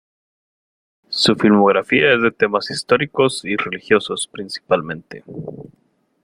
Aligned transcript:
Su 1.09 1.35
filmografía 1.35 2.15
es 2.15 2.23
de 2.23 2.31
temas 2.31 2.71
históricos 2.71 3.45
y 3.45 3.55
religiosos, 3.55 4.27
principalmente. 4.31 5.23